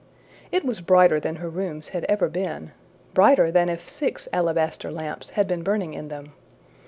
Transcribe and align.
It 0.51 0.65
was 0.65 0.81
brighter 0.81 1.19
than 1.19 1.35
her 1.35 1.47
rooms 1.51 1.89
had 1.89 2.05
ever 2.05 2.27
been 2.27 2.71
brighter 3.13 3.51
than 3.51 3.69
if 3.69 3.87
six 3.87 4.27
alabaster 4.33 4.89
lamps 4.91 5.29
had 5.29 5.47
been 5.47 5.61
burning 5.61 5.93
in 5.93 6.07
them. 6.07 6.33